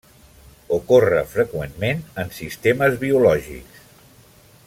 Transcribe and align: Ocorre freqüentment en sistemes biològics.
Ocorre 0.77 1.19
freqüentment 1.33 2.01
en 2.23 2.33
sistemes 2.39 2.99
biològics. 3.05 3.87